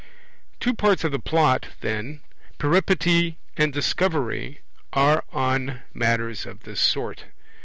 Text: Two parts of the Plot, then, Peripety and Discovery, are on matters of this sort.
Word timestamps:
Two 0.59 0.73
parts 0.73 1.03
of 1.03 1.11
the 1.11 1.19
Plot, 1.19 1.67
then, 1.81 2.21
Peripety 2.57 3.37
and 3.55 3.71
Discovery, 3.71 4.61
are 4.93 5.23
on 5.31 5.81
matters 5.93 6.47
of 6.47 6.63
this 6.63 6.79
sort. 6.81 7.25